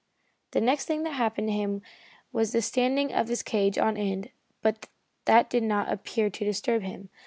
The 0.49 0.61
next 0.61 0.85
thing 0.85 1.03
that 1.03 1.13
happened 1.13 1.49
to 1.49 1.53
him 1.53 1.83
was 2.33 2.51
the 2.53 2.61
standing 2.63 3.13
of 3.13 3.27
his 3.27 3.43
cage 3.43 3.77
on 3.77 3.97
end, 3.97 4.31
but 4.63 4.87
that 5.25 5.47
did 5.47 5.61
not 5.61 5.91
appear 5.93 6.27
to 6.31 6.43
disturb 6.43 6.81
him. 6.81 7.09